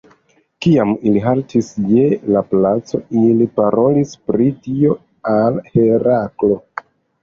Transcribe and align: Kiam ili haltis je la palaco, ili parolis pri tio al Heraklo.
Kiam 0.65 0.93
ili 1.09 1.21
haltis 1.25 1.69
je 1.91 2.07
la 2.37 2.43
palaco, 2.53 3.03
ili 3.27 3.51
parolis 3.61 4.19
pri 4.27 4.51
tio 4.67 5.01
al 5.39 5.65
Heraklo. 5.73 6.65